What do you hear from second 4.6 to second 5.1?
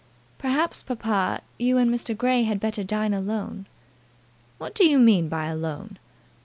do you